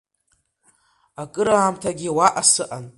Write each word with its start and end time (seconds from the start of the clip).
Акыраамҭагьы 1.21 2.09
уаҟа 2.17 2.43
сыҟан. 2.51 2.85